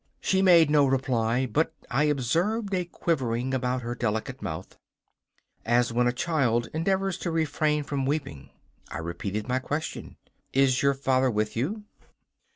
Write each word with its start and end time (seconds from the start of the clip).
She 0.19 0.41
made 0.41 0.71
no 0.71 0.87
reply, 0.87 1.45
but 1.45 1.75
I 1.91 2.05
observed 2.05 2.73
a 2.73 2.85
quivering 2.85 3.53
about 3.53 3.83
her 3.83 3.93
delicate 3.93 4.41
mouth, 4.41 4.75
as 5.63 5.93
when 5.93 6.07
a 6.07 6.11
child 6.11 6.67
endeavours 6.73 7.19
to 7.19 7.29
refrain 7.29 7.83
from 7.83 8.07
weeping. 8.07 8.49
I 8.89 8.97
repeated 8.97 9.47
my 9.47 9.59
question: 9.59 10.17
'Is 10.53 10.81
your 10.81 10.95
father 10.95 11.29
with 11.29 11.55
you? 11.55 11.83